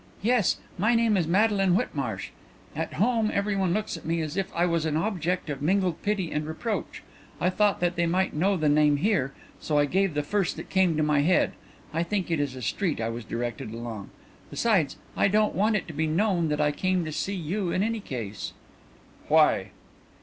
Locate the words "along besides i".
13.75-15.27